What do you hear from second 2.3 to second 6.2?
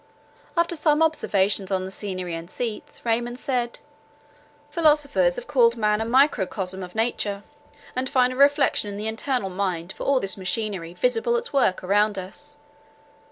and seats, Raymond said: "Philosophers have called man a